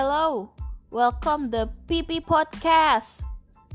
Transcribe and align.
hello. 0.00 0.48
Welcome 0.88 1.52
the 1.52 1.68
PP 1.84 2.24
Podcast. 2.24 3.20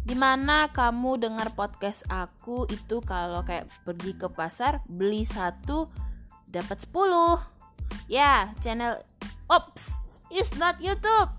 Di 0.01 0.17
mana 0.17 0.73
kamu 0.73 1.21
dengar 1.21 1.53
podcast 1.53 2.01
aku 2.09 2.65
itu 2.65 2.97
kalau 3.05 3.45
kayak 3.45 3.69
pergi 3.85 4.17
ke 4.17 4.25
pasar 4.33 4.81
beli 4.89 5.21
satu 5.21 5.85
dapat 6.49 6.81
10 6.81 8.09
Ya, 8.09 8.49
channel 8.57 9.05
Ops, 9.53 9.93
is 10.33 10.49
not 10.57 10.81
YouTube. 10.81 11.29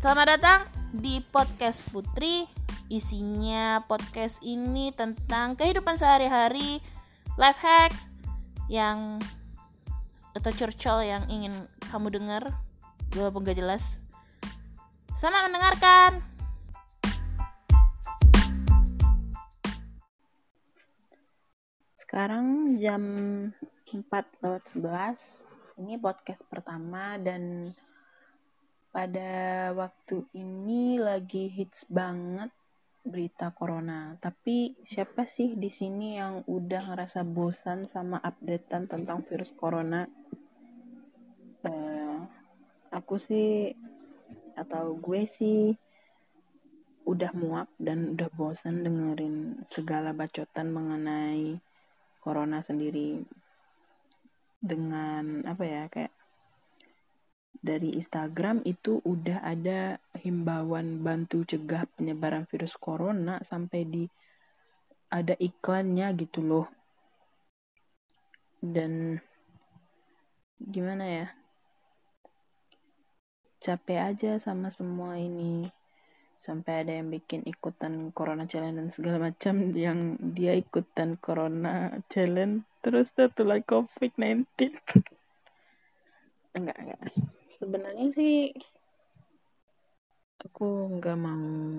Selamat 0.00 0.40
datang 0.40 0.60
di 0.88 1.20
podcast 1.20 1.92
Putri. 1.92 2.48
Isinya 2.88 3.84
podcast 3.84 4.40
ini 4.40 4.96
tentang 4.96 5.60
kehidupan 5.60 6.00
sehari-hari, 6.00 6.80
life 7.36 7.60
hacks 7.60 8.00
yang 8.72 9.20
atau 10.32 10.56
curcol 10.56 11.04
yang 11.04 11.28
ingin 11.28 11.68
kamu 11.92 12.16
dengar 12.16 12.56
walaupun 13.14 13.42
gak 13.42 13.58
jelas. 13.58 13.98
Selamat 15.14 15.50
mendengarkan. 15.50 16.10
Sekarang 22.00 22.76
jam 22.82 23.02
4 23.86 24.42
lewat 24.42 24.62
11 24.74 25.14
Ini 25.80 25.96
podcast 26.02 26.42
pertama 26.50 27.16
dan 27.16 27.72
pada 28.90 29.70
waktu 29.72 30.26
ini 30.34 30.98
lagi 30.98 31.46
hits 31.48 31.86
banget 31.86 32.50
berita 33.06 33.54
corona. 33.54 34.18
Tapi 34.20 34.76
siapa 34.84 35.24
sih 35.24 35.56
di 35.56 35.70
sini 35.72 36.18
yang 36.20 36.44
udah 36.44 36.92
ngerasa 36.92 37.24
bosan 37.24 37.88
sama 37.88 38.20
updatean 38.20 38.90
tentang 38.90 39.24
virus 39.24 39.54
corona? 39.56 40.04
Uh, 41.64 42.09
aku 42.90 43.16
sih 43.16 43.72
atau 44.58 44.98
gue 44.98 45.24
sih 45.38 45.72
udah 47.08 47.32
muak 47.32 47.70
dan 47.80 48.14
udah 48.14 48.28
bosan 48.36 48.84
dengerin 48.84 49.64
segala 49.72 50.12
bacotan 50.12 50.70
mengenai 50.70 51.58
corona 52.20 52.60
sendiri. 52.62 53.24
Dengan 54.60 55.40
apa 55.48 55.64
ya 55.64 55.88
kayak 55.88 56.12
dari 57.60 57.96
Instagram 57.96 58.60
itu 58.68 59.00
udah 59.04 59.40
ada 59.40 59.96
himbauan 60.20 61.00
bantu 61.00 61.48
cegah 61.48 61.88
penyebaran 61.96 62.44
virus 62.48 62.76
corona 62.76 63.40
sampai 63.48 63.88
di 63.88 64.04
ada 65.08 65.32
iklannya 65.40 66.12
gitu 66.20 66.44
loh. 66.44 66.68
Dan 68.60 69.16
gimana 70.60 71.04
ya 71.08 71.39
capek 73.60 74.00
aja 74.00 74.40
sama 74.40 74.72
semua 74.72 75.20
ini. 75.20 75.68
Sampai 76.40 76.82
ada 76.82 76.96
yang 76.96 77.12
bikin 77.12 77.44
ikutan 77.44 78.08
corona 78.16 78.48
challenge 78.48 78.80
dan 78.80 78.88
segala 78.88 79.28
macam 79.28 79.76
yang 79.76 80.16
dia 80.32 80.56
ikutan 80.56 81.20
corona 81.20 82.00
challenge. 82.08 82.64
Terus 82.80 83.12
lagi 83.20 83.64
covid 83.68 84.12
19 84.16 84.48
enggak 86.56 86.78
enggak. 86.80 87.00
Sebenarnya 87.60 88.08
sih 88.16 88.56
aku 90.40 90.96
nggak 90.96 91.16
mau 91.20 91.76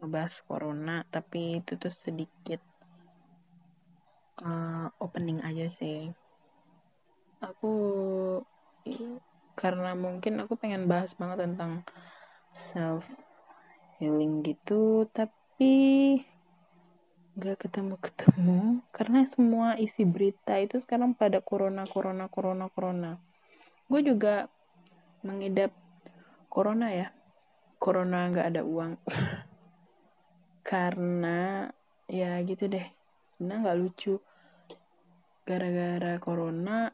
ngebahas 0.00 0.34
corona 0.48 1.04
tapi 1.12 1.60
itu 1.60 1.76
tuh 1.76 1.92
sedikit 1.92 2.64
uh, 4.40 4.88
opening 5.04 5.44
aja 5.44 5.68
sih. 5.68 6.08
Aku 7.44 7.72
karena 9.56 9.96
mungkin 9.96 10.44
aku 10.44 10.54
pengen 10.60 10.84
bahas 10.84 11.16
banget 11.16 11.48
tentang 11.48 11.82
self 12.70 13.08
healing 13.96 14.44
gitu 14.44 15.08
tapi 15.10 16.20
nggak 17.36 17.68
ketemu 17.68 18.00
ketemu 18.00 18.60
karena 18.96 19.28
semua 19.28 19.76
isi 19.76 20.08
berita 20.08 20.56
itu 20.56 20.80
sekarang 20.80 21.12
pada 21.12 21.44
corona 21.44 21.84
corona 21.84 22.32
corona 22.32 22.68
corona. 22.72 23.20
Gue 23.92 24.00
juga 24.00 24.48
mengidap 25.20 25.68
corona 26.48 26.88
ya. 26.88 27.08
Corona 27.76 28.32
nggak 28.32 28.46
ada 28.56 28.62
uang. 28.64 28.96
Karena 30.70 31.68
ya 32.08 32.40
gitu 32.40 32.72
deh. 32.72 32.88
Sebenarnya 33.36 33.60
nggak 33.68 33.78
lucu. 33.84 34.14
Gara-gara 35.44 36.16
corona 36.16 36.88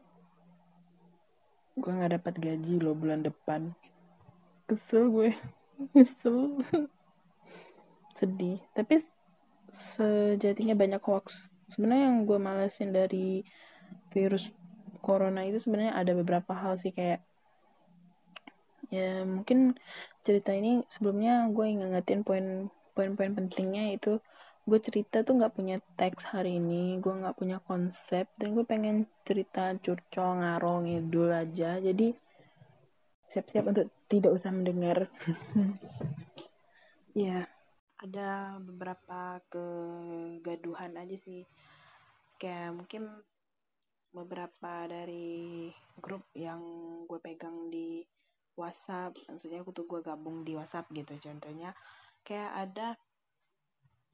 gue 1.77 1.93
nggak 1.93 2.21
dapat 2.21 2.34
gaji 2.37 2.75
loh 2.81 2.93
bulan 2.93 3.25
depan. 3.25 3.72
Kesel 4.69 5.09
gue. 5.09 5.31
Nyesel. 5.97 6.62
Sedih. 8.16 8.60
Tapi 8.77 9.03
sejatinya 9.97 10.77
banyak 10.77 11.03
hoax. 11.03 11.53
Sebenarnya 11.69 12.05
yang 12.12 12.19
gue 12.28 12.38
malesin 12.38 12.93
dari 12.93 13.43
virus 14.12 14.53
corona 15.03 15.43
itu 15.43 15.59
sebenarnya 15.59 15.99
ada 15.99 16.12
beberapa 16.15 16.53
hal 16.55 16.78
sih 16.78 16.94
kayak 16.94 17.25
ya 18.93 19.25
mungkin 19.25 19.75
cerita 20.21 20.53
ini 20.53 20.84
sebelumnya 20.87 21.49
gue 21.49 21.65
ngingetin 21.65 22.22
poin 22.22 22.69
poin-poin 22.93 23.32
pentingnya 23.32 23.97
itu 23.97 24.21
gue 24.62 24.78
cerita 24.78 25.27
tuh 25.27 25.43
nggak 25.43 25.55
punya 25.59 25.77
teks 25.99 26.23
hari 26.31 26.62
ini 26.62 27.03
gue 27.03 27.11
nggak 27.11 27.34
punya 27.34 27.59
konsep 27.67 28.31
dan 28.39 28.55
gue 28.55 28.62
pengen 28.62 29.11
cerita 29.27 29.75
curcol 29.83 30.39
ngarong 30.39 30.87
ngidul 30.87 31.34
aja. 31.34 31.83
Jadi 31.83 32.15
siap-siap 33.27 33.65
untuk 33.71 33.87
tidak 34.06 34.33
usah 34.37 34.50
mendengar. 34.55 35.06
Ya 37.12 37.45
ada 38.00 38.56
beberapa 38.56 39.37
kegaduhan 39.53 40.97
aja 40.97 41.12
sih. 41.21 41.44
Kayak 42.41 42.73
mungkin 42.73 43.05
beberapa 44.17 44.89
dari 44.89 45.69
grup 46.00 46.25
yang 46.33 46.65
gue 47.05 47.21
pegang 47.21 47.69
di 47.69 48.00
WhatsApp 48.56 49.17
maksudnya 49.29 49.61
aku 49.61 49.77
tuh 49.77 49.84
gue 49.84 50.00
gabung 50.00 50.41
di 50.41 50.56
WhatsApp 50.56 50.89
gitu. 50.97 51.21
Contohnya 51.21 51.77
kayak 52.25 52.53
ada 52.69 52.97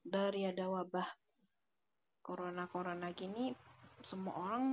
dari 0.08 0.48
ada 0.48 0.66
wabah 0.66 1.08
corona 2.24 2.64
corona 2.68 3.12
gini 3.12 3.52
semua 4.00 4.34
orang 4.36 4.64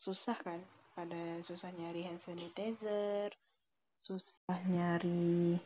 susah 0.00 0.36
kan? 0.40 0.60
Pada 0.94 1.40
susah 1.44 1.72
nyari 1.72 2.04
hand 2.04 2.20
sanitizer 2.20 3.32
susah 4.00 4.58
nyari 4.66 5.60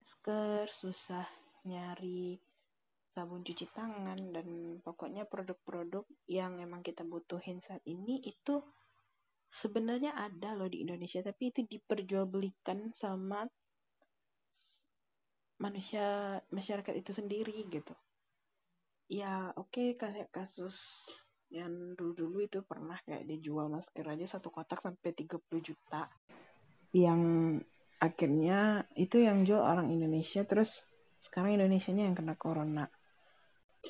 masker, 0.00 0.66
susah 0.72 1.28
nyari 1.68 2.40
sabun 3.12 3.44
cuci 3.44 3.68
tangan 3.74 4.18
dan 4.32 4.78
pokoknya 4.80 5.28
produk-produk 5.28 6.06
yang 6.30 6.56
emang 6.62 6.80
kita 6.80 7.04
butuhin 7.04 7.60
saat 7.60 7.82
ini 7.84 8.22
itu 8.24 8.62
sebenarnya 9.48 10.14
ada 10.16 10.54
loh 10.56 10.70
di 10.70 10.84
Indonesia 10.84 11.20
tapi 11.20 11.52
itu 11.52 11.64
diperjualbelikan 11.66 12.94
sama 12.96 13.44
manusia 15.58 16.38
masyarakat 16.54 16.94
itu 16.94 17.10
sendiri 17.10 17.66
gitu. 17.68 17.94
Ya 19.10 19.50
oke 19.58 19.74
okay, 19.74 19.88
kayak 19.98 20.30
kasus 20.30 20.78
yang 21.48 21.96
dulu-dulu 21.96 22.44
itu 22.44 22.60
pernah 22.62 23.00
kayak 23.08 23.24
dijual 23.24 23.72
masker 23.72 24.04
aja 24.04 24.38
satu 24.38 24.52
kotak 24.52 24.78
sampai 24.78 25.16
30 25.16 25.40
juta. 25.64 26.06
Yang 26.94 27.22
akhirnya 27.98 28.86
itu 28.94 29.18
yang 29.18 29.42
jual 29.42 29.60
orang 29.60 29.90
Indonesia 29.90 30.46
terus 30.46 30.70
sekarang 31.18 31.58
Indonesia 31.58 31.90
nya 31.90 32.06
yang 32.06 32.16
kena 32.16 32.38
corona. 32.38 32.86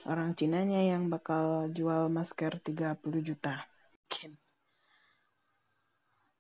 Orang 0.07 0.39
Cina 0.39 0.63
nya 0.65 0.81
yang 0.81 1.11
bakal 1.13 1.69
jual 1.75 2.09
masker 2.09 2.63
30 2.63 3.03
juta. 3.21 3.67
Mungkin. 3.93 4.31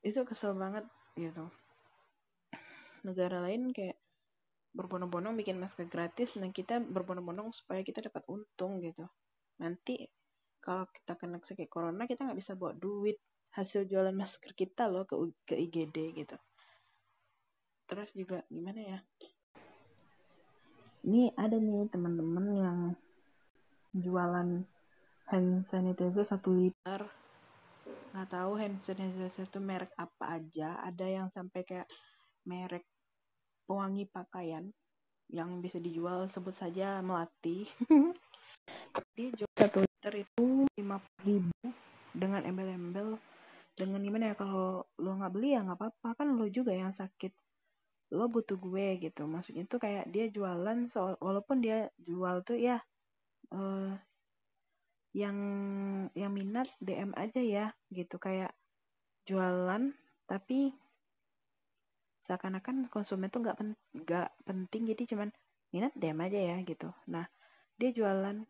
Itu 0.07 0.23
kesel 0.25 0.55
banget 0.55 0.87
gitu. 1.19 1.51
Negara 3.03 3.43
lain 3.43 3.75
kayak 3.75 3.99
berbondong-bondong 4.79 5.35
bikin 5.35 5.59
masker 5.59 5.91
gratis 5.91 6.39
dan 6.39 6.55
kita 6.55 6.79
berbondong-bondong 6.79 7.51
supaya 7.51 7.83
kita 7.83 7.99
dapat 7.99 8.23
untung 8.31 8.79
gitu. 8.79 9.03
Nanti 9.59 10.07
kalau 10.63 10.87
kita 10.87 11.19
kena 11.19 11.43
sakit 11.43 11.67
corona 11.67 12.07
kita 12.07 12.23
nggak 12.23 12.39
bisa 12.39 12.55
bawa 12.55 12.79
duit 12.79 13.19
hasil 13.59 13.91
jualan 13.91 14.15
masker 14.15 14.55
kita 14.55 14.87
loh 14.87 15.03
ke 15.03 15.19
ke 15.43 15.59
IGD 15.59 15.97
gitu. 16.15 16.39
Terus 17.91 18.15
juga 18.15 18.47
gimana 18.47 18.79
ya? 18.79 18.99
Ini 21.03 21.35
ada 21.35 21.59
nih 21.59 21.91
teman-teman 21.91 22.47
yang 22.55 22.79
jualan 23.99 24.63
hand 25.27 25.53
sanitizer 25.73 26.23
satu 26.23 26.55
liter. 26.55 27.01
Nggak 28.15 28.29
tahu 28.31 28.53
hand 28.63 28.79
sanitizer 28.85 29.43
itu 29.43 29.59
merek 29.59 29.91
apa 29.99 30.39
aja. 30.39 30.79
Ada 30.87 31.07
yang 31.09 31.29
sampai 31.35 31.67
kayak 31.67 31.89
merek 32.47 32.85
pewangi 33.69 34.09
pakaian 34.09 34.73
yang 35.29 35.61
bisa 35.61 35.77
dijual 35.77 36.25
sebut 36.25 36.57
saja 36.57 37.05
melati. 37.05 37.69
Dia 39.17 39.29
jual 39.37 39.53
satu 39.53 39.85
liter 39.85 40.25
itu 40.25 40.65
lima 40.81 40.97
ribu 41.21 41.53
dengan 42.17 42.41
embel-embel. 42.49 43.21
Dengan 43.77 44.01
gimana 44.03 44.33
ya 44.33 44.35
kalau 44.35 44.89
lo 44.99 45.11
nggak 45.21 45.33
beli 45.37 45.53
ya 45.55 45.61
nggak 45.63 45.79
apa-apa. 45.79 46.09
Kan 46.17 46.41
lo 46.41 46.49
juga 46.49 46.73
yang 46.73 46.91
sakit. 46.91 47.31
Lo 48.17 48.33
butuh 48.33 48.57
gue 48.57 48.97
gitu. 49.05 49.29
Maksudnya 49.29 49.69
tuh 49.69 49.79
kayak 49.85 50.09
dia 50.09 50.33
jualan 50.33 50.89
so 50.89 51.15
walaupun 51.21 51.61
dia 51.61 51.93
jual 52.01 52.41
tuh 52.41 52.57
ya 52.57 52.81
uh, 53.53 53.93
yang 55.13 55.37
yang 56.17 56.33
minat 56.33 56.73
DM 56.81 57.13
aja 57.13 57.41
ya 57.45 57.67
gitu. 57.93 58.17
Kayak 58.17 58.57
jualan 59.29 59.93
tapi 60.25 60.73
seakan-akan 62.29 62.93
konsumen 62.93 63.33
tuh 63.33 63.41
nggak 63.41 63.57
pen, 63.57 63.73
gak 64.05 64.29
penting 64.45 64.85
jadi 64.93 65.17
cuman 65.17 65.29
minat 65.73 65.97
DM 65.97 66.21
aja 66.21 66.39
ya 66.55 66.57
gitu. 66.61 66.93
Nah 67.09 67.25
dia 67.81 67.91
jualan 67.97 68.45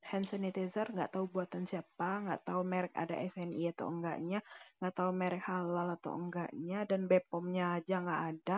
hand 0.00 0.26
sanitizer 0.26 0.88
nggak 0.88 1.12
tahu 1.12 1.28
buatan 1.28 1.68
siapa 1.68 2.24
nggak 2.24 2.42
tahu 2.48 2.64
merek 2.64 2.92
ada 2.96 3.16
SNI 3.20 3.72
atau 3.76 3.92
enggaknya 3.92 4.40
nggak 4.80 4.94
tahu 4.96 5.10
merek 5.12 5.44
halal 5.44 5.92
atau 5.92 6.16
enggaknya 6.16 6.88
dan 6.88 7.04
Bepomnya 7.04 7.76
aja 7.78 8.00
nggak 8.00 8.22
ada 8.32 8.56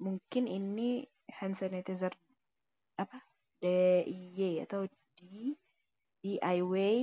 mungkin 0.00 0.48
ini 0.48 1.04
hand 1.28 1.56
sanitizer 1.56 2.12
apa 2.96 3.20
DIY 3.60 4.64
atau 4.64 4.88
di 5.16 5.52
DIY 6.24 6.96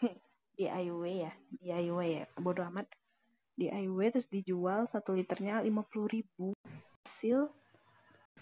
DIY 0.56 1.14
ya 1.20 1.32
DIY 1.60 2.08
ya 2.08 2.24
bodoh 2.40 2.64
amat 2.72 2.88
DIY 3.54 4.10
terus 4.10 4.26
dijual 4.26 4.90
satu 4.90 5.14
liternya 5.14 5.62
lima 5.62 5.86
puluh 5.86 6.10
ribu. 6.10 6.50
Hasil 7.06 7.46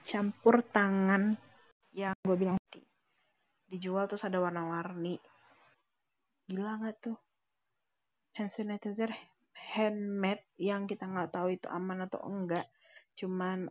campur 0.08 0.64
tangan 0.66 1.36
yang 1.92 2.16
gue 2.24 2.36
bilang 2.36 2.58
dijual 3.68 4.08
terus 4.08 4.24
ada 4.24 4.40
warna-warni. 4.40 5.20
Gila 6.48 6.80
nggak 6.80 6.96
tuh? 7.00 7.18
Hand 8.36 8.52
sanitizer 8.52 9.12
handmade 9.52 10.44
yang 10.56 10.88
kita 10.88 11.04
nggak 11.08 11.30
tahu 11.32 11.54
itu 11.54 11.68
aman 11.68 12.08
atau 12.08 12.20
enggak. 12.24 12.64
Cuman 13.16 13.68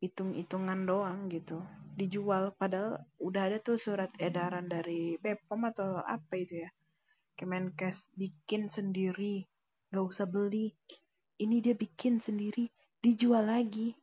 hitung-hitungan 0.00 0.88
doang 0.88 1.28
gitu. 1.28 1.60
Dijual 1.96 2.56
padahal 2.56 3.00
udah 3.20 3.42
ada 3.48 3.58
tuh 3.60 3.76
surat 3.76 4.08
edaran 4.16 4.68
dari 4.68 5.16
Bepom 5.20 5.64
atau 5.68 6.00
apa 6.00 6.36
itu 6.36 6.64
ya. 6.64 6.70
Kemenkes 7.36 8.12
bikin 8.16 8.68
sendiri 8.68 9.49
nggak 9.90 10.06
usah 10.06 10.26
beli. 10.30 10.72
Ini 11.40 11.56
dia 11.62 11.74
bikin 11.74 12.22
sendiri. 12.22 12.70
Dijual 13.02 13.50
lagi. 13.50 13.94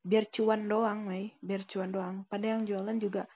Biar 0.00 0.32
cuan 0.32 0.64
doang 0.64 1.04
Mai 1.04 1.36
biar 1.44 1.62
cuan 1.68 1.92
doang. 1.92 2.16
Pada 2.26 2.56
yang 2.56 2.64
jualan 2.64 2.96
juga 2.96 3.28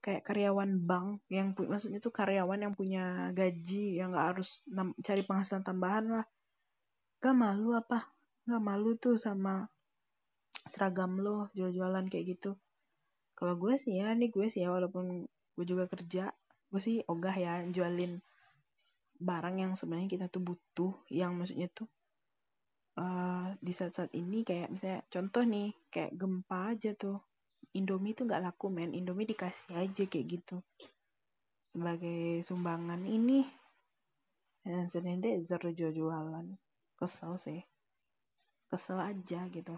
kayak 0.00 0.24
karyawan 0.24 0.80
bank 0.88 1.22
yang 1.28 1.52
maksudnya 1.54 2.00
tuh 2.00 2.10
karyawan 2.10 2.56
yang 2.64 2.72
punya 2.72 3.30
gaji 3.36 4.00
yang 4.00 4.16
nggak 4.16 4.26
harus 4.34 4.64
cari 5.04 5.22
penghasilan 5.22 5.62
tambahan 5.62 6.04
lah. 6.08 6.24
Gak 7.20 7.36
malu 7.36 7.76
apa? 7.76 8.10
Gak 8.48 8.62
malu 8.64 8.96
tuh 8.96 9.20
sama 9.20 9.68
seragam 10.66 11.20
lo 11.20 11.52
jual-jualan 11.52 12.08
kayak 12.08 12.36
gitu. 12.36 12.56
Kalau 13.36 13.54
gue 13.60 13.76
sih 13.76 14.00
ya 14.00 14.12
nih 14.16 14.32
gue 14.32 14.46
sih 14.48 14.64
ya 14.64 14.72
walaupun 14.72 15.28
gue 15.54 15.66
juga 15.68 15.84
kerja 15.84 16.32
gue 16.70 16.80
sih 16.80 17.02
ogah 17.10 17.34
ya 17.34 17.52
jualin 17.68 18.22
barang 19.20 19.56
yang 19.60 19.72
sebenarnya 19.76 20.08
kita 20.08 20.26
tuh 20.32 20.42
butuh 20.42 20.92
yang 21.12 21.36
maksudnya 21.36 21.68
tuh 21.68 21.86
uh, 23.00 23.48
di 23.60 23.72
saat-saat 23.72 24.12
ini 24.16 24.42
kayak 24.42 24.72
misalnya 24.72 25.00
contoh 25.08 25.42
nih 25.46 25.70
kayak 25.92 26.16
gempa 26.16 26.74
aja 26.76 26.92
tuh. 26.96 27.18
Indomie 27.70 28.18
tuh 28.18 28.26
nggak 28.26 28.42
laku 28.42 28.66
men. 28.66 28.90
Indomie 28.96 29.30
dikasih 29.30 29.78
aja 29.78 30.02
kayak 30.10 30.26
gitu. 30.26 30.56
Sebagai 31.70 32.42
sumbangan 32.50 33.06
ini 33.06 33.46
dan 34.66 34.90
senende 34.90 35.40
jual 35.46 35.94
jualan 35.94 36.46
kesel 36.98 37.38
sih. 37.38 37.62
Kesel 38.66 38.98
aja 38.98 39.46
gitu. 39.54 39.76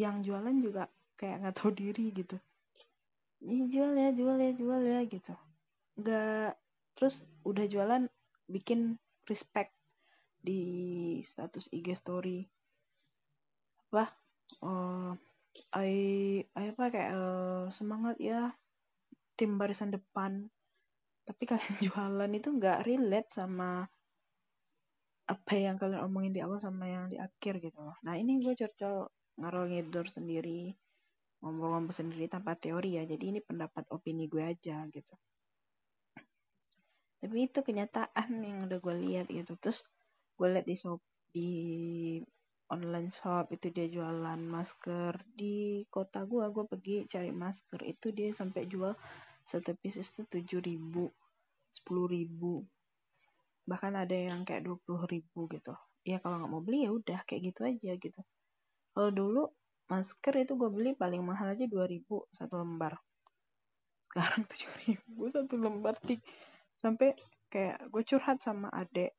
Yang 0.00 0.32
jualan 0.32 0.56
juga 0.64 0.84
kayak 1.20 1.44
nggak 1.44 1.56
tahu 1.60 1.70
diri 1.76 2.08
gitu. 2.16 2.40
Ini 3.44 3.68
jual 3.68 3.92
ya 3.94 4.10
jual 4.16 4.36
ya 4.40 4.52
jual 4.56 4.80
ya 4.80 5.00
gitu. 5.04 5.34
Nggak 6.00 6.56
terus 6.96 7.28
udah 7.44 7.68
jualan 7.68 8.02
bikin 8.48 8.96
respect 9.28 9.76
di 10.40 10.62
status 11.20 11.68
IG 11.68 11.92
story. 11.94 12.48
Apa? 13.92 14.08
Uh, 14.64 15.12
I, 15.76 15.92
I 16.56 16.64
apa 16.72 16.84
kayak 16.88 17.10
uh, 17.12 17.64
semangat 17.68 18.16
ya 18.18 18.56
tim 19.36 19.60
barisan 19.60 19.92
depan. 19.92 20.48
Tapi 21.28 21.42
kalian 21.44 21.76
jualan 21.86 22.32
itu 22.32 22.48
nggak 22.48 22.88
relate 22.88 23.30
sama 23.36 23.84
apa 25.28 25.52
yang 25.52 25.76
kalian 25.76 26.08
omongin 26.08 26.32
di 26.32 26.40
awal 26.40 26.56
sama 26.56 26.88
yang 26.88 27.12
di 27.12 27.20
akhir 27.20 27.60
gitu. 27.60 27.84
Nah 28.00 28.14
ini 28.16 28.40
gue 28.40 28.56
curcol 28.56 29.12
ngarol 29.36 29.68
ngidur 29.68 30.08
sendiri 30.08 30.72
ngomong-ngomong 31.44 31.92
sendiri 31.92 32.32
tanpa 32.32 32.56
teori 32.56 32.96
ya. 32.96 33.04
Jadi 33.04 33.36
ini 33.36 33.40
pendapat 33.44 33.84
opini 33.92 34.24
gue 34.24 34.40
aja 34.40 34.88
gitu 34.88 35.14
tapi 37.18 37.50
itu 37.50 37.58
kenyataan 37.66 38.30
yang 38.42 38.58
udah 38.66 38.78
gue 38.78 38.94
lihat 39.04 39.26
gitu. 39.30 39.52
Terus 39.58 39.82
gue 40.38 40.48
lihat 40.50 40.66
di 40.66 40.76
shop 40.78 41.00
di 41.34 41.50
online 42.68 43.10
shop 43.12 43.52
itu 43.52 43.72
dia 43.72 43.88
jualan 43.88 44.40
masker. 44.40 45.16
Di 45.32 45.84
kota 45.88 46.24
gua 46.28 46.52
gua 46.52 46.68
pergi 46.68 47.08
cari 47.08 47.32
masker. 47.32 47.80
Itu 47.84 48.12
dia 48.12 48.30
sampai 48.36 48.68
jual 48.68 48.92
satu 49.44 49.72
pieces 49.80 50.12
itu 50.12 50.22
tujuh 50.28 50.60
ribu 50.60 51.08
sepuluh 51.72 52.06
ribu. 52.08 52.64
Bahkan 53.68 53.92
ada 53.96 54.16
yang 54.16 54.44
kayak 54.44 54.68
dua 54.68 54.76
puluh 54.84 55.04
ribu 55.08 55.48
gitu. 55.48 55.72
Ya 56.04 56.20
kalau 56.20 56.40
nggak 56.40 56.52
mau 56.52 56.62
beli 56.64 56.84
ya 56.88 56.90
udah 56.92 57.20
kayak 57.24 57.52
gitu 57.52 57.60
aja 57.64 57.92
gitu. 57.96 58.20
Kalau 58.92 59.10
dulu 59.12 59.42
masker 59.88 60.44
itu 60.44 60.52
gue 60.56 60.70
beli 60.72 60.92
paling 60.92 61.24
mahal 61.24 61.56
aja 61.56 61.64
dua 61.64 61.88
ribu 61.88 62.28
satu 62.36 62.60
lembar. 62.60 63.00
Sekarang 64.08 64.44
tujuh 64.52 64.72
ribu 64.88 65.22
satu 65.32 65.54
lembar 65.56 65.96
tik 66.00 66.20
sampai 66.78 67.18
kayak 67.50 67.90
gue 67.90 68.02
curhat 68.06 68.38
sama 68.38 68.70
adek 68.70 69.10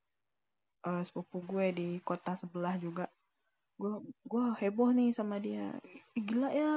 uh, 0.87 1.03
sepupu 1.03 1.43
gue 1.43 1.67
di 1.75 1.89
kota 2.03 2.35
sebelah 2.39 2.79
juga. 2.79 3.11
Gue 3.79 4.03
gue 4.27 4.43
heboh 4.59 4.91
nih 4.95 5.11
sama 5.11 5.39
dia. 5.39 5.75
Gila 6.15 6.49
ya 6.51 6.71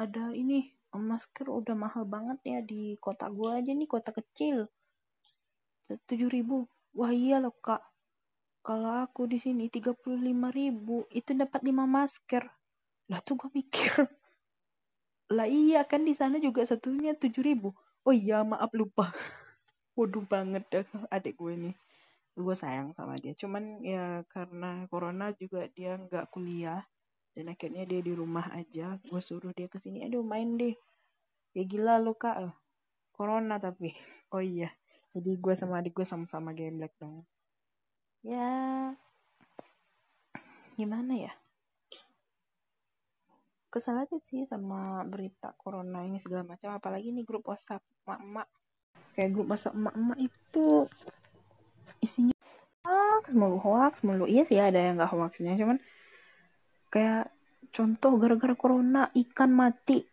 ada 0.00 0.24
ini 0.32 0.72
masker 0.94 1.50
udah 1.50 1.74
mahal 1.74 2.06
banget 2.06 2.38
ya 2.46 2.58
di 2.62 2.94
kota 3.02 3.26
gue 3.26 3.50
aja 3.50 3.72
nih 3.74 3.88
kota 3.88 4.14
kecil. 4.14 4.68
Tujuh 6.08 6.30
ribu. 6.30 6.64
Wah 6.94 7.12
iya 7.12 7.42
loh 7.42 7.54
kak. 7.58 7.82
Kalau 8.64 9.04
aku 9.04 9.28
di 9.28 9.36
sini 9.36 9.68
tiga 9.68 9.92
puluh 9.92 10.16
lima 10.16 10.48
ribu 10.48 11.04
itu 11.12 11.36
dapat 11.36 11.60
lima 11.66 11.84
masker. 11.84 12.44
Lah 13.12 13.20
tuh 13.20 13.36
gue 13.36 13.50
mikir. 13.52 13.92
Lah 15.36 15.48
iya 15.48 15.84
kan 15.84 16.04
di 16.04 16.14
sana 16.16 16.40
juga 16.40 16.64
satunya 16.64 17.12
tujuh 17.12 17.42
ribu. 17.44 17.74
Oh 18.04 18.12
iya 18.12 18.44
maaf 18.44 18.68
lupa 18.76 19.08
waduh 19.94 20.26
banget 20.26 20.62
dah 20.70 20.86
adik 21.14 21.38
gue 21.38 21.54
nih 21.54 21.76
gue 22.34 22.56
sayang 22.58 22.90
sama 22.90 23.14
dia. 23.18 23.32
Cuman 23.38 23.78
ya 23.82 24.26
karena 24.26 24.90
corona 24.90 25.30
juga 25.38 25.70
dia 25.70 25.94
nggak 25.98 26.34
kuliah. 26.34 26.82
Dan 27.34 27.50
akhirnya 27.50 27.82
dia 27.86 27.98
di 27.98 28.14
rumah 28.14 28.46
aja. 28.54 28.98
Gue 29.02 29.18
suruh 29.18 29.50
dia 29.54 29.66
ke 29.66 29.78
sini 29.82 30.06
aduh 30.06 30.22
main 30.22 30.58
deh. 30.58 30.74
Ya 31.54 31.62
gila 31.66 32.02
lo 32.02 32.14
kak. 32.18 32.42
Corona 33.14 33.58
tapi. 33.62 33.94
Oh 34.34 34.42
iya. 34.42 34.66
Jadi 35.14 35.38
gue 35.38 35.54
sama 35.54 35.78
adik 35.78 35.94
gue 35.94 36.02
sama-sama 36.02 36.50
game 36.50 36.82
black 36.82 36.98
dong. 36.98 37.22
Ya 38.26 38.50
gimana 40.74 41.14
ya? 41.14 41.30
Kesal 43.70 44.02
aja 44.02 44.18
sih 44.26 44.42
sama 44.50 45.06
berita 45.06 45.54
corona 45.54 46.02
ini 46.02 46.18
segala 46.18 46.42
macam. 46.42 46.74
Apalagi 46.74 47.14
nih 47.14 47.22
grup 47.22 47.46
whatsapp. 47.46 47.78
Emak-emak 48.02 48.50
kayak 49.14 49.30
grup 49.32 49.48
whatsapp 49.48 49.72
emak-emak 49.72 50.18
itu. 50.28 50.90
Isinya 52.02 52.36
hoax 52.84 53.32
mulu 53.32 53.56
hoax 53.62 54.04
mulu. 54.04 54.28
Iya 54.28 54.42
sih 54.44 54.60
ada 54.60 54.76
yang 54.76 55.00
nggak 55.00 55.12
hoaxnya 55.14 55.56
cuman 55.56 55.78
kayak 56.92 57.32
contoh 57.74 58.20
gara-gara 58.20 58.54
corona 58.54 59.10
ikan 59.14 59.50
mati 59.50 60.04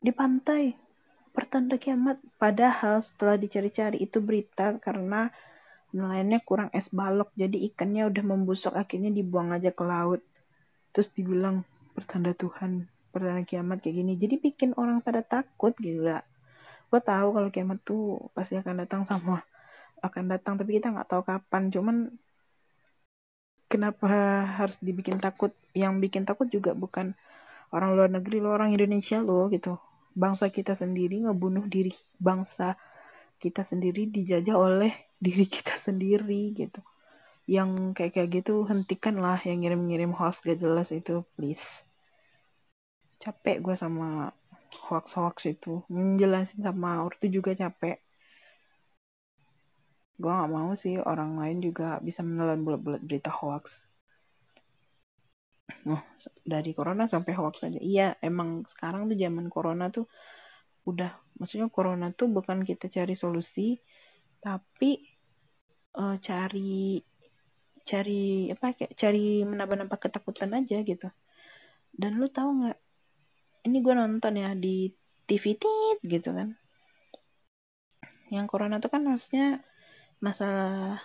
di 0.00 0.10
pantai 0.10 0.74
pertanda 1.30 1.78
kiamat. 1.78 2.18
Padahal 2.40 3.04
setelah 3.04 3.38
dicari-cari 3.38 4.02
itu 4.02 4.18
berita 4.18 4.76
karena 4.82 5.30
nelayannya 5.90 6.38
kurang 6.46 6.70
es 6.70 6.90
balok 6.90 7.34
jadi 7.34 7.56
ikannya 7.70 8.06
udah 8.06 8.24
membusuk 8.24 8.74
akhirnya 8.74 9.14
dibuang 9.14 9.54
aja 9.54 9.70
ke 9.70 9.84
laut. 9.86 10.24
Terus 10.90 11.12
dibilang 11.14 11.62
pertanda 11.94 12.34
Tuhan 12.34 12.90
pertanda 13.10 13.42
kiamat 13.46 13.82
kayak 13.82 13.94
gini. 14.02 14.12
Jadi 14.18 14.34
bikin 14.38 14.70
orang 14.78 15.02
pada 15.02 15.22
takut 15.22 15.74
gila 15.78 16.22
gue 16.90 17.00
tahu 17.00 17.28
kalau 17.30 17.48
kiamat 17.54 17.78
tuh 17.86 18.30
pasti 18.34 18.58
akan 18.58 18.82
datang 18.82 19.02
sama 19.06 19.46
akan 20.00 20.32
datang 20.32 20.56
tapi 20.56 20.80
kita 20.80 20.90
nggak 20.92 21.08
tahu 21.08 21.22
kapan. 21.24 21.68
Cuman 21.68 21.96
kenapa 23.70 24.08
harus 24.58 24.80
dibikin 24.80 25.20
takut? 25.20 25.52
Yang 25.76 25.94
bikin 26.08 26.24
takut 26.26 26.48
juga 26.50 26.74
bukan 26.74 27.14
orang 27.70 27.94
luar 27.94 28.10
negeri 28.10 28.42
lo 28.42 28.50
orang 28.50 28.74
Indonesia 28.74 29.20
lo 29.20 29.46
gitu. 29.52 29.76
Bangsa 30.16 30.50
kita 30.50 30.74
sendiri 30.74 31.22
ngebunuh 31.22 31.70
diri 31.70 31.94
bangsa 32.18 32.74
kita 33.40 33.64
sendiri 33.68 34.10
dijajah 34.10 34.56
oleh 34.58 34.92
diri 35.24 35.46
kita 35.46 35.78
sendiri 35.78 36.56
gitu. 36.56 36.80
Yang 37.46 37.94
kayak 37.98 38.12
kayak 38.14 38.28
gitu 38.42 38.64
hentikan 38.66 39.18
lah 39.18 39.38
yang 39.42 39.62
ngirim-ngirim 39.62 40.14
hoax 40.14 40.42
gak 40.42 40.58
jelas 40.58 40.90
itu 40.90 41.22
please. 41.36 41.62
Capek 43.20 43.60
gue 43.60 43.76
sama 43.76 44.32
hoax-hoax 44.76 45.36
itu. 45.50 45.82
Menjelasin 45.90 46.62
sama 46.62 47.02
ortu 47.02 47.26
juga 47.26 47.54
capek. 47.56 47.98
Gue 50.20 50.32
gak 50.32 50.52
mau 50.52 50.70
sih 50.76 51.00
orang 51.00 51.40
lain 51.40 51.64
juga 51.64 51.96
bisa 52.04 52.20
menelan 52.20 52.60
bulat-bulat 52.60 53.00
berita 53.00 53.32
hoax. 53.32 53.90
Oh 55.88 56.02
dari 56.44 56.76
corona 56.76 57.08
sampai 57.08 57.32
hoax 57.32 57.64
aja. 57.64 57.80
Iya 57.80 58.18
emang 58.20 58.68
sekarang 58.76 59.08
tuh 59.08 59.16
zaman 59.16 59.46
corona 59.48 59.88
tuh 59.88 60.04
udah 60.84 61.12
maksudnya 61.40 61.68
corona 61.72 62.12
tuh 62.12 62.28
bukan 62.28 62.64
kita 62.64 62.88
cari 62.88 63.14
solusi 63.16 63.76
tapi 64.40 65.04
uh, 65.96 66.16
cari 66.20 67.00
cari 67.84 68.48
apa 68.52 68.76
kayak 68.76 68.92
cari 68.96 69.44
menambah-nambah 69.44 69.98
ketakutan 69.98 70.52
aja 70.52 70.84
gitu. 70.84 71.08
Dan 71.90 72.20
lu 72.20 72.28
tahu 72.28 72.64
nggak 72.64 72.78
ini 73.66 73.76
gue 73.84 73.94
nonton 73.94 74.34
ya 74.36 74.50
di 74.56 74.88
TV 75.28 75.44
tit 75.54 75.98
gitu 76.02 76.30
kan. 76.34 76.48
Yang 78.30 78.46
corona 78.50 78.78
tuh 78.82 78.90
kan 78.90 79.02
maksudnya 79.06 79.62
masalah 80.22 80.98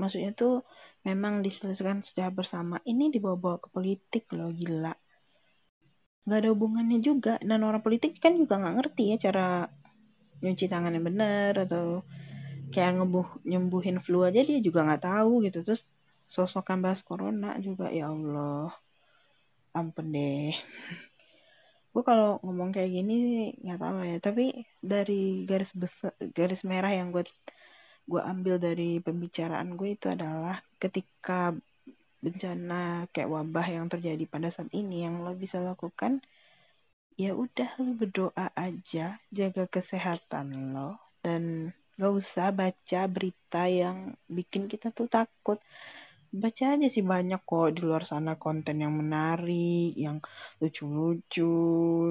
maksudnya 0.00 0.32
tuh 0.32 0.64
memang 1.04 1.44
diselesaikan 1.44 2.04
secara 2.04 2.30
bersama. 2.32 2.80
Ini 2.84 3.12
dibawa-bawa 3.12 3.56
ke 3.64 3.68
politik 3.72 4.24
loh 4.36 4.52
gila. 4.52 4.92
Nggak 6.24 6.38
ada 6.40 6.48
hubungannya 6.52 6.98
juga. 7.00 7.34
Dan 7.40 7.60
orang 7.64 7.84
politik 7.84 8.20
kan 8.20 8.36
juga 8.36 8.60
nggak 8.60 8.74
ngerti 8.80 9.02
ya 9.12 9.16
cara 9.30 9.46
nyuci 10.40 10.66
tangan 10.72 10.96
yang 10.96 11.04
benar 11.04 11.52
atau 11.68 12.00
kayak 12.72 12.96
ngebuh 12.96 13.44
nyembuhin 13.44 13.98
flu 14.00 14.24
aja 14.24 14.40
dia 14.40 14.60
juga 14.60 14.84
nggak 14.86 15.04
tahu 15.04 15.32
gitu. 15.48 15.64
Terus 15.66 15.84
sosokan 16.30 16.80
bahas 16.84 17.00
corona 17.04 17.56
juga 17.60 17.88
ya 17.92 18.12
Allah. 18.12 18.72
Ampun 19.70 20.06
deh 20.10 20.54
gue 21.90 22.02
kalau 22.06 22.38
ngomong 22.44 22.70
kayak 22.74 22.90
gini 22.96 23.14
nggak 23.62 23.80
tahu 23.82 23.96
ya. 24.06 24.16
Tapi 24.22 24.44
dari 24.82 25.44
garis 25.48 25.72
besar 25.74 26.12
garis 26.36 26.62
merah 26.66 26.92
yang 26.94 27.10
gue 27.14 27.24
gue 28.10 28.22
ambil 28.22 28.58
dari 28.58 28.98
pembicaraan 28.98 29.78
gue 29.78 29.94
itu 29.94 30.06
adalah 30.10 30.58
ketika 30.82 31.54
bencana 32.20 33.08
kayak 33.14 33.30
wabah 33.32 33.66
yang 33.70 33.86
terjadi 33.88 34.24
pada 34.28 34.52
saat 34.52 34.68
ini 34.76 35.06
yang 35.08 35.24
lo 35.24 35.32
bisa 35.32 35.62
lakukan 35.62 36.20
ya 37.16 37.32
udah 37.32 37.70
lo 37.80 37.96
berdoa 37.96 38.46
aja 38.52 39.16
jaga 39.32 39.64
kesehatan 39.70 40.76
lo 40.76 41.00
dan 41.24 41.72
gak 42.00 42.12
usah 42.16 42.48
baca 42.48 43.00
berita 43.12 43.68
yang 43.68 44.16
bikin 44.24 44.72
kita 44.72 44.88
tuh 44.88 45.04
takut 45.04 45.60
baca 46.30 46.64
aja 46.78 46.86
sih 46.86 47.02
banyak 47.02 47.42
kok 47.42 47.74
di 47.74 47.80
luar 47.82 48.02
sana 48.06 48.38
konten 48.38 48.78
yang 48.78 48.94
menarik, 48.94 49.92
yang 49.98 50.22
lucu-lucu, 50.62 51.50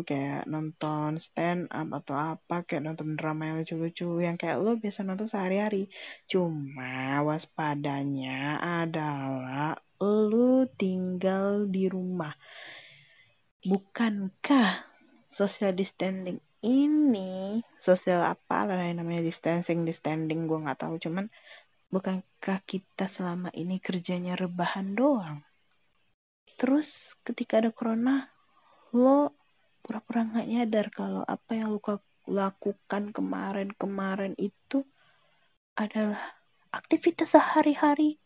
kayak 0.03 0.43
nonton 0.51 1.23
stand 1.23 1.71
up 1.71 1.87
atau 1.95 2.15
apa, 2.35 2.67
kayak 2.67 2.83
nonton 2.83 3.15
drama 3.15 3.41
yang 3.47 3.57
lucu-lucu, 3.63 4.19
yang 4.19 4.35
kayak 4.35 4.59
lo 4.59 4.75
biasa 4.75 5.07
nonton 5.07 5.27
sehari-hari. 5.31 5.87
Cuma 6.27 7.23
waspadanya 7.23 8.59
adalah 8.59 9.79
lo 10.03 10.67
tinggal 10.75 11.71
di 11.71 11.87
rumah. 11.87 12.35
Bukankah 13.63 14.83
social 15.31 15.71
distancing 15.71 16.39
ini 16.59 17.63
sosial 17.79 18.19
apa 18.27 18.67
lah 18.67 18.83
yang 18.83 18.99
namanya 18.99 19.23
distancing 19.23 19.87
distancing 19.87 20.43
gue 20.43 20.59
nggak 20.59 20.79
tahu 20.83 20.99
cuman 20.99 21.31
Bukankah 21.89 22.61
kita 22.69 23.09
selama 23.09 23.49
ini 23.57 23.81
kerjanya 23.81 24.37
rebahan 24.37 24.93
doang? 24.93 25.41
Terus 26.53 27.17
ketika 27.25 27.57
ada 27.57 27.73
corona, 27.73 28.29
lo 28.93 29.33
pura-pura 29.81 30.21
nggak 30.29 30.47
nyadar 30.53 30.87
kalau 30.93 31.25
apa 31.25 31.57
yang 31.57 31.73
lo 31.73 31.81
lakukan 32.29 33.09
kemarin-kemarin 33.09 34.37
itu 34.37 34.85
adalah 35.73 36.21
aktivitas 36.69 37.33
sehari-hari. 37.33 38.21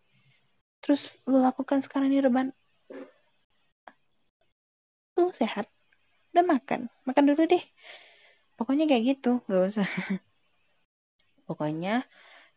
Terus 0.84 1.00
lo 1.24 1.40
lakukan 1.40 1.80
sekarang 1.80 2.12
ini 2.12 2.20
rebahan. 2.20 2.52
Lo 5.16 5.32
sehat? 5.32 5.72
Udah 6.36 6.44
makan? 6.44 6.92
Makan 7.08 7.24
dulu 7.32 7.48
deh. 7.48 7.64
Pokoknya 8.60 8.92
kayak 8.92 9.04
gitu, 9.16 9.40
gak 9.48 9.64
usah. 9.72 9.88
Pokoknya 11.48 12.04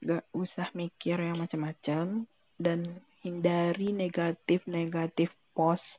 gak 0.05 0.25
usah 0.37 0.69
mikir 0.77 1.17
yang 1.17 1.41
macam-macam 1.41 2.29
dan 2.57 2.79
hindari 3.25 3.91
negatif-negatif 3.93 5.33
post 5.57 5.99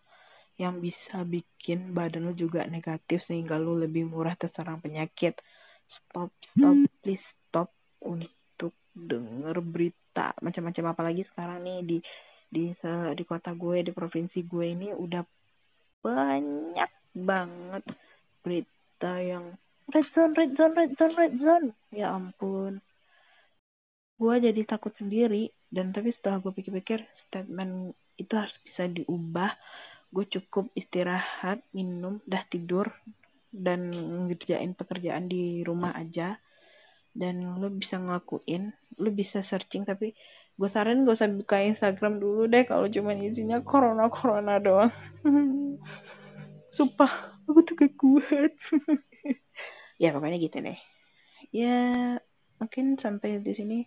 yang 0.57 0.81
bisa 0.81 1.21
bikin 1.21 1.93
badan 1.93 2.29
lu 2.29 2.33
juga 2.33 2.65
negatif 2.65 3.21
sehingga 3.21 3.61
lu 3.61 3.77
lebih 3.77 4.09
murah 4.09 4.33
terserang 4.33 4.81
penyakit. 4.81 5.37
Stop, 5.85 6.33
stop, 6.53 6.75
hmm. 6.75 6.89
please 7.01 7.21
stop 7.21 7.69
untuk 8.01 8.73
denger 8.97 9.61
berita 9.61 10.33
macam-macam 10.41 10.97
apalagi 10.97 11.23
sekarang 11.29 11.61
nih 11.61 11.79
di 11.85 11.97
di 12.47 12.63
di 13.13 13.23
kota 13.27 13.53
gue 13.53 13.85
di 13.85 13.91
provinsi 13.93 14.39
gue 14.47 14.65
ini 14.65 14.89
udah 14.95 15.21
banyak 16.01 16.91
banget 17.13 17.83
berita 18.41 19.13
yang 19.21 19.53
red 19.93 20.07
zone, 20.15 20.33
red 20.33 20.57
zone, 20.57 20.73
red 20.73 20.91
zone, 20.97 21.13
red 21.13 21.35
zone. 21.37 21.67
Ya 21.93 22.17
ampun 22.17 22.81
gue 24.17 24.35
jadi 24.41 24.61
takut 24.65 24.93
sendiri 24.97 25.53
dan 25.69 25.93
tapi 25.93 26.09
setelah 26.09 26.41
gue 26.41 26.49
pikir-pikir 26.49 27.05
statement 27.29 27.93
itu 28.17 28.33
harus 28.33 28.57
bisa 28.65 28.89
diubah. 28.89 29.53
Gue 30.09 30.25
cukup 30.25 30.73
istirahat 30.73 31.61
minum 31.71 32.17
dah 32.25 32.41
tidur 32.49 32.89
dan 33.53 33.93
ngerjain 34.27 34.73
pekerjaan 34.73 35.29
di 35.29 35.61
rumah 35.61 35.93
aja. 35.93 36.41
Dan 37.17 37.57
lo 37.57 37.69
bisa 37.73 37.97
ngelakuin 37.97 38.73
lo 39.01 39.09
bisa 39.13 39.41
searching 39.41 39.85
tapi 39.85 40.13
gue 40.57 40.69
saran 40.73 41.05
gak 41.05 41.21
usah 41.21 41.29
buka 41.29 41.61
Instagram 41.61 42.17
dulu 42.17 42.49
deh 42.49 42.65
kalau 42.65 42.89
cuma 42.89 43.13
isinya 43.13 43.61
corona 43.61 44.09
corona 44.09 44.57
doang. 44.57 44.93
Sumpah 46.75 47.37
aku 47.45 47.61
tuh 47.61 47.73
gak 47.77 47.93
kuat 47.97 48.53
ya 50.01 50.09
pokoknya 50.13 50.37
gitu 50.41 50.57
deh. 50.61 50.77
Ya 51.53 52.17
mungkin 52.59 52.85
sampai 53.03 53.41
di 53.45 53.53
sini. 53.53 53.77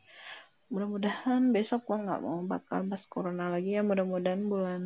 Mudah-mudahan 0.70 1.50
besok 1.50 1.80
gua 1.88 1.98
nggak 2.04 2.20
mau 2.22 2.38
bakal 2.46 2.86
bahas 2.86 3.04
corona 3.10 3.50
lagi 3.50 3.74
ya. 3.76 3.82
Mudah-mudahan 3.82 4.42
bulan 4.46 4.82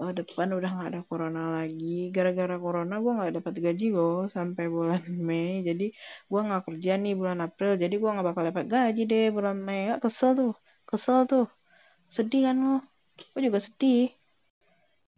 uh, 0.00 0.12
depan 0.16 0.48
udah 0.56 0.70
nggak 0.72 0.88
ada 0.92 1.00
corona 1.04 1.42
lagi. 1.52 2.08
Gara-gara 2.14 2.56
corona 2.56 2.94
gua 3.04 3.12
nggak 3.20 3.32
dapat 3.44 3.54
gaji 3.60 3.86
loh 3.92 4.26
sampai 4.32 4.64
bulan 4.72 5.04
Mei. 5.28 5.60
Jadi 5.68 5.92
gua 6.30 6.40
nggak 6.48 6.62
kerja 6.68 6.92
nih 6.96 7.14
bulan 7.20 7.38
April. 7.44 7.72
Jadi 7.76 7.94
gua 8.00 8.10
nggak 8.16 8.26
bakal 8.32 8.44
dapat 8.50 8.64
gaji 8.72 9.02
deh 9.04 9.26
bulan 9.36 9.56
Mei. 9.60 9.92
Gak 9.92 10.00
kesel 10.08 10.30
tuh. 10.40 10.54
Kesel 10.88 11.20
tuh. 11.28 11.46
Sedih 12.08 12.48
kan 12.48 12.56
lo? 12.56 12.76
Gua 13.36 13.40
juga 13.44 13.58
sedih. 13.60 14.08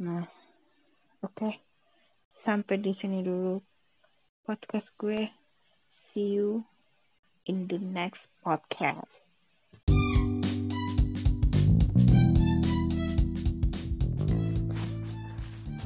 Nah 0.03 0.27
oke. 1.23 1.39
Okay. 1.39 1.55
sampai 2.45 2.77
di 2.77 2.93
sini 3.01 3.25
dulu 3.25 3.57
podcast 4.45 4.85
gue. 5.01 5.33
See 6.13 6.37
you 6.37 6.74
in 7.47 7.69
the 7.69 7.77
next 7.77 8.25
podcast. 8.41 9.09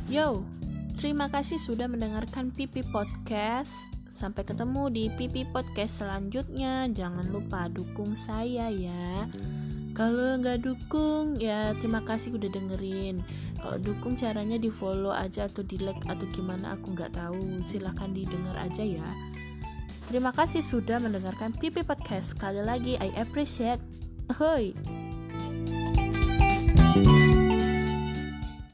Yo, 0.09 0.41
terima 0.97 1.29
kasih 1.29 1.61
sudah 1.61 1.85
mendengarkan 1.85 2.49
Pipi 2.55 2.81
Podcast. 2.81 3.75
Sampai 4.09 4.43
ketemu 4.43 4.89
di 4.91 5.05
Pipi 5.13 5.45
Podcast 5.47 6.01
selanjutnya. 6.01 6.89
Jangan 6.91 7.29
lupa 7.29 7.69
dukung 7.69 8.17
saya 8.17 8.73
ya. 8.73 9.29
Kalau 9.93 10.39
nggak 10.41 10.65
dukung, 10.65 11.37
ya 11.37 11.75
terima 11.77 12.01
kasih 12.07 12.39
udah 12.39 12.51
dengerin. 12.51 13.21
Kalau 13.59 13.79
dukung 13.83 14.15
caranya 14.15 14.57
di 14.57 14.71
follow 14.71 15.11
aja 15.11 15.51
atau 15.51 15.67
di 15.67 15.77
like 15.83 16.07
atau 16.07 16.25
gimana 16.31 16.79
aku 16.79 16.95
nggak 16.95 17.19
tahu. 17.19 17.61
Silahkan 17.67 18.15
didengar 18.15 18.57
aja 18.57 18.87
ya. 18.87 19.09
Terima 20.09 20.33
kasih 20.33 20.65
sudah 20.65 20.97
mendengarkan 20.97 21.53
Pipi 21.53 21.85
Podcast. 21.85 22.33
Sekali 22.33 22.65
lagi, 22.65 22.97
I 22.97 23.13
appreciate. 23.21 23.79
Hoi. 24.41 24.98